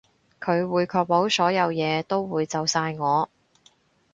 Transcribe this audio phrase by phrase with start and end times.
[0.39, 3.29] 佢會確保所有嘢都會就晒我